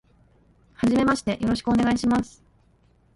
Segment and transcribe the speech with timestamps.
[0.77, 2.43] 初めましてよろしくお願いします。